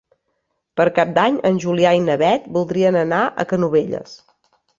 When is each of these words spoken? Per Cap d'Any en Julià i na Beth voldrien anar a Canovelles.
Per 0.79 0.85
Cap 0.95 1.11
d'Any 1.17 1.37
en 1.49 1.59
Julià 1.65 1.91
i 1.99 2.01
na 2.07 2.15
Beth 2.23 2.49
voldrien 2.57 2.99
anar 3.03 3.21
a 3.29 3.47
Canovelles. 3.53 4.19